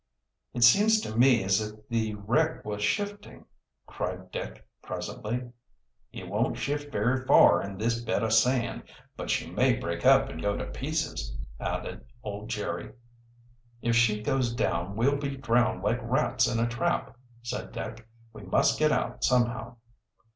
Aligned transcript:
"It 0.55 0.63
seems 0.63 0.99
to 1.01 1.15
me 1.15 1.43
as 1.43 1.61
if 1.61 1.87
the 1.87 2.15
wreck 2.15 2.65
was 2.65 2.81
shifting," 2.81 3.45
cried 3.85 4.31
Dick 4.31 4.65
presently. 4.81 5.51
"It 6.11 6.27
won't 6.27 6.57
shift 6.57 6.91
very 6.91 7.23
far 7.23 7.61
in 7.61 7.77
this 7.77 8.01
bed 8.01 8.23
o' 8.23 8.29
sand, 8.29 8.79
lad. 8.87 8.95
But 9.15 9.29
she 9.29 9.51
may 9.51 9.75
break 9.75 10.03
up 10.03 10.27
and 10.27 10.41
go 10.41 10.57
to 10.57 10.65
pieces," 10.65 11.37
added 11.59 12.03
old 12.23 12.49
Jerry. 12.49 12.93
"If 13.83 13.95
she 13.95 14.23
goes 14.23 14.55
down, 14.55 14.95
we'll 14.95 15.17
be 15.17 15.37
drowned 15.37 15.83
like 15.83 15.99
rats 16.01 16.47
in 16.47 16.59
a 16.59 16.67
trap," 16.67 17.15
said 17.43 17.71
Dick. 17.71 18.07
"We 18.33 18.41
must 18.41 18.79
get 18.79 18.91
out 18.91 19.23
somehow." 19.23 19.75